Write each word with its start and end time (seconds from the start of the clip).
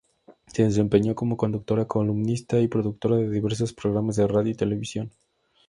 Se 0.47 0.63
desempeñó 0.63 1.13
como 1.13 1.37
conductora, 1.37 1.85
columnista 1.85 2.59
y 2.59 2.67
productora 2.67 3.17
de 3.17 3.29
diversos 3.29 3.71
programas 3.71 4.15
de 4.15 4.25
radio 4.25 4.51
y 4.51 4.55
televisión. 4.55 5.11